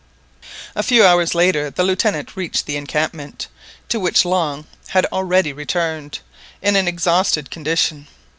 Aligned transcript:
A 0.75 0.81
few 0.81 1.05
hours 1.05 1.35
later 1.35 1.69
the 1.69 1.83
Lieutenant 1.83 2.35
reached 2.35 2.65
the 2.65 2.75
encampment, 2.75 3.47
to 3.89 3.99
which 3.99 4.25
Long 4.25 4.65
had 4.87 5.05
already 5.11 5.53
returned, 5.53 6.21
in 6.59 6.75
an 6.75 6.87
exhausted 6.87 7.51
condition. 7.51 8.07